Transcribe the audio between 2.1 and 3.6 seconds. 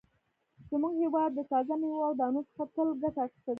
دانو څخه تل ګټه اخیستې ده.